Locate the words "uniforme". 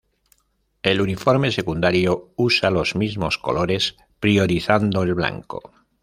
0.99-1.51